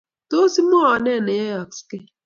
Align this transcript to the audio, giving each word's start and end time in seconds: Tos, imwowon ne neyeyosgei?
Tos, 0.29 0.53
imwowon 0.61 0.99
ne 1.03 1.13
neyeyosgei? 1.25 2.05